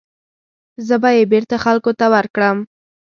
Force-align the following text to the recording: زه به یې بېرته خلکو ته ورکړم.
زه 0.87 0.95
به 1.01 1.09
یې 1.17 1.23
بېرته 1.31 1.55
خلکو 1.65 1.91
ته 1.99 2.05
ورکړم. 2.13 2.57